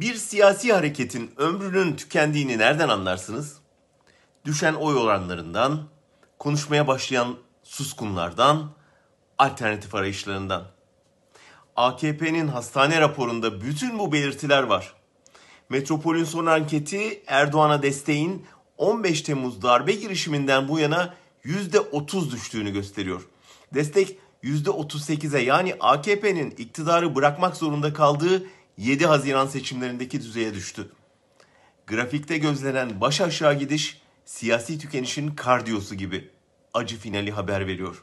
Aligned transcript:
Bir 0.00 0.14
siyasi 0.14 0.72
hareketin 0.72 1.30
ömrünün 1.36 1.96
tükendiğini 1.96 2.58
nereden 2.58 2.88
anlarsınız? 2.88 3.56
Düşen 4.44 4.74
oy 4.74 4.96
oranlarından, 4.96 5.82
konuşmaya 6.38 6.86
başlayan 6.86 7.36
suskunlardan, 7.62 8.70
alternatif 9.38 9.94
arayışlarından. 9.94 10.64
AKP'nin 11.76 12.48
hastane 12.48 13.00
raporunda 13.00 13.60
bütün 13.60 13.98
bu 13.98 14.12
belirtiler 14.12 14.62
var. 14.62 14.94
Metropol'ün 15.68 16.24
son 16.24 16.46
anketi 16.46 17.22
Erdoğan'a 17.26 17.82
desteğin 17.82 18.46
15 18.78 19.22
Temmuz 19.22 19.62
darbe 19.62 19.92
girişiminden 19.92 20.68
bu 20.68 20.78
yana 20.78 21.14
%30 21.44 22.30
düştüğünü 22.30 22.72
gösteriyor. 22.72 23.28
Destek 23.74 24.18
%38'e 24.44 25.42
yani 25.42 25.74
AKP'nin 25.80 26.50
iktidarı 26.50 27.14
bırakmak 27.14 27.56
zorunda 27.56 27.92
kaldığı 27.92 28.46
7 28.78 29.06
Haziran 29.06 29.46
seçimlerindeki 29.46 30.20
düzeye 30.20 30.54
düştü. 30.54 30.92
Grafikte 31.86 32.38
gözlenen 32.38 33.00
baş 33.00 33.20
aşağı 33.20 33.58
gidiş 33.58 34.00
siyasi 34.24 34.78
tükenişin 34.78 35.28
kardiyosu 35.28 35.94
gibi 35.94 36.30
acı 36.74 36.98
finali 36.98 37.30
haber 37.32 37.66
veriyor. 37.66 38.02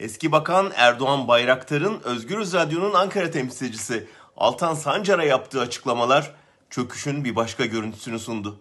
Eski 0.00 0.32
Bakan 0.32 0.72
Erdoğan 0.74 1.28
Bayraktar'ın 1.28 2.00
Özgürüz 2.00 2.54
Radyo'nun 2.54 2.94
Ankara 2.94 3.30
temsilcisi 3.30 4.08
Altan 4.36 4.74
Sancar'a 4.74 5.24
yaptığı 5.24 5.60
açıklamalar 5.60 6.34
çöküşün 6.70 7.24
bir 7.24 7.36
başka 7.36 7.66
görüntüsünü 7.66 8.18
sundu. 8.18 8.60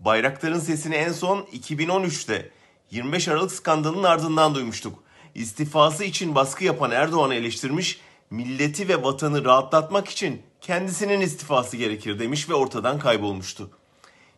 Bayraktar'ın 0.00 0.58
sesini 0.58 0.94
en 0.94 1.12
son 1.12 1.42
2013'te 1.42 2.50
25 2.90 3.28
Aralık 3.28 3.52
skandalının 3.52 4.04
ardından 4.04 4.54
duymuştuk. 4.54 5.02
İstifası 5.34 6.04
için 6.04 6.34
baskı 6.34 6.64
yapan 6.64 6.90
Erdoğan'ı 6.90 7.34
eleştirmiş, 7.34 8.00
milleti 8.30 8.88
ve 8.88 9.02
vatanı 9.02 9.44
rahatlatmak 9.44 10.08
için 10.08 10.42
kendisinin 10.60 11.20
istifası 11.20 11.76
gerekir 11.76 12.18
demiş 12.18 12.48
ve 12.48 12.54
ortadan 12.54 12.98
kaybolmuştu. 12.98 13.70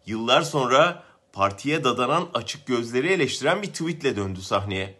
Yıllar 0.06 0.42
sonra 0.42 1.02
partiye 1.32 1.84
dadanan 1.84 2.28
açık 2.34 2.66
gözleri 2.66 3.08
eleştiren 3.08 3.62
bir 3.62 3.66
tweetle 3.66 4.16
döndü 4.16 4.42
sahneye. 4.42 4.94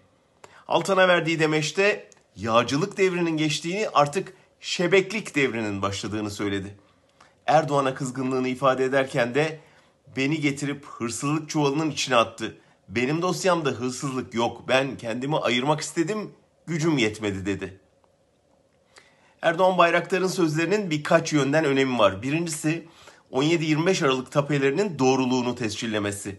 Altan'a 0.69 1.09
verdiği 1.09 1.41
demeçte 1.41 2.11
yağcılık 2.37 2.97
devrinin 2.97 3.37
geçtiğini 3.37 3.89
artık 3.95 4.33
şebeklik 4.61 5.35
devrinin 5.35 5.83
başladığını 5.83 6.31
söyledi. 6.31 6.77
Erdoğan'a 7.47 7.95
kızgınlığını 7.95 8.49
ifade 8.49 8.85
ederken 8.85 9.35
de 9.35 9.61
beni 10.17 10.41
getirip 10.41 10.87
hırsızlık 10.87 11.51
çuvalının 11.51 11.91
içine 11.91 12.17
attı. 12.17 12.57
Benim 12.89 13.23
dosyamda 13.23 13.71
hırsızlık 13.71 14.35
yok. 14.35 14.69
Ben 14.69 14.97
kendimi 14.97 15.39
ayırmak 15.39 15.81
istedim, 15.81 16.31
gücüm 16.67 16.99
yetmedi 16.99 17.47
dedi. 17.47 17.81
Erdoğan 19.43 19.79
Bayraktar'ın 19.79 20.27
sözlerinin 20.27 20.91
birkaç 20.91 21.33
yönden 21.33 21.65
önemi 21.65 21.99
var. 21.99 22.23
Birincisi 22.23 22.89
17-25 23.33 24.05
Aralık 24.05 24.33
tapelerinin 24.33 24.99
doğruluğunu 24.99 25.55
tescillemesi. 25.55 26.37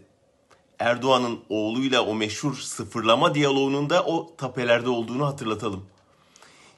Erdoğan'ın 0.79 1.39
oğluyla 1.49 2.01
o 2.01 2.15
meşhur 2.15 2.55
sıfırlama 2.57 3.35
diyaloğunun 3.35 3.89
da 3.89 4.05
o 4.05 4.35
tapelerde 4.35 4.89
olduğunu 4.89 5.25
hatırlatalım. 5.25 5.85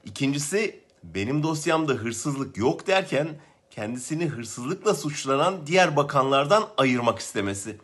İkincisi 0.05 0.79
benim 1.03 1.43
dosyamda 1.43 1.93
hırsızlık 1.93 2.57
yok 2.57 2.87
derken 2.87 3.27
kendisini 3.71 4.25
hırsızlıkla 4.25 4.95
suçlanan 4.95 5.67
diğer 5.67 5.95
bakanlardan 5.95 6.67
ayırmak 6.77 7.19
istemesi. 7.19 7.77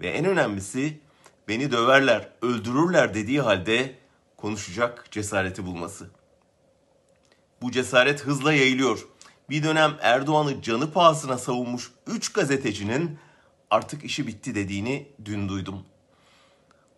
Ve 0.00 0.08
en 0.08 0.24
önemlisi 0.24 1.00
beni 1.48 1.72
döverler, 1.72 2.28
öldürürler 2.42 3.14
dediği 3.14 3.40
halde 3.40 3.94
konuşacak 4.36 5.08
cesareti 5.10 5.66
bulması. 5.66 6.10
Bu 7.62 7.70
cesaret 7.70 8.26
hızla 8.26 8.52
yayılıyor. 8.52 9.06
Bir 9.50 9.62
dönem 9.62 9.96
Erdoğan'ı 10.00 10.62
canı 10.62 10.92
pahasına 10.92 11.38
savunmuş 11.38 11.90
3 12.06 12.32
gazetecinin 12.32 13.18
artık 13.70 14.04
işi 14.04 14.26
bitti 14.26 14.54
dediğini 14.54 15.08
dün 15.24 15.48
duydum. 15.48 15.82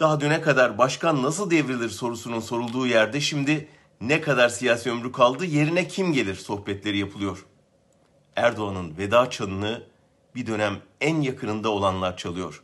Daha 0.01 0.21
düne 0.21 0.41
kadar 0.41 0.79
başkan 0.79 1.23
nasıl 1.23 1.51
devrilir 1.51 1.89
sorusunun 1.89 2.41
sorulduğu 2.41 2.87
yerde 2.87 3.21
şimdi 3.21 3.69
ne 4.01 4.21
kadar 4.21 4.49
siyasi 4.49 4.91
ömrü 4.91 5.13
kaldı 5.13 5.45
yerine 5.45 5.89
kim 5.89 6.13
gelir 6.13 6.35
sohbetleri 6.35 6.99
yapılıyor. 6.99 7.47
Erdoğan'ın 8.37 8.99
veda 8.99 9.31
çanını 9.31 9.83
bir 10.35 10.47
dönem 10.47 10.77
en 11.01 11.21
yakınında 11.21 11.69
olanlar 11.69 12.17
çalıyor. 12.17 12.63